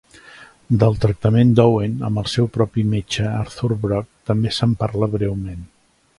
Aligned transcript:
Del 0.83 0.95
tractament 1.03 1.51
d'Owen 1.59 1.99
amb 2.09 2.21
el 2.21 2.31
seu 2.37 2.49
propi 2.57 2.87
metge, 2.95 3.27
Arthur 3.43 3.71
Brock, 3.85 4.11
també 4.33 4.57
se'n 4.59 4.77
parla 4.83 5.13
breument. 5.19 5.63